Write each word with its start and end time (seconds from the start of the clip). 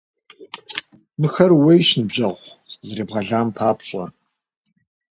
Мыхэр 1.19 1.51
ууейщ, 1.55 1.87
ныбжьэгъу, 1.97 2.43
сыкъызэребгъэлам 2.71 3.47
папщӀэ! 3.57 4.03